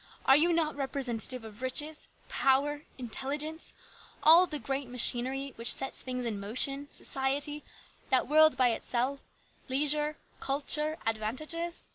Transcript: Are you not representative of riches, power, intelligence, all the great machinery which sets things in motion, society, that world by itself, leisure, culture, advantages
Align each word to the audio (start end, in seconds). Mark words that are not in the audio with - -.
Are 0.25 0.35
you 0.35 0.51
not 0.51 0.75
representative 0.75 1.45
of 1.45 1.61
riches, 1.61 2.07
power, 2.27 2.81
intelligence, 2.97 3.71
all 4.23 4.47
the 4.47 4.57
great 4.57 4.87
machinery 4.89 5.53
which 5.57 5.71
sets 5.75 6.01
things 6.01 6.25
in 6.25 6.39
motion, 6.39 6.87
society, 6.89 7.63
that 8.09 8.27
world 8.27 8.57
by 8.57 8.69
itself, 8.69 9.25
leisure, 9.69 10.17
culture, 10.39 10.97
advantages 11.05 11.87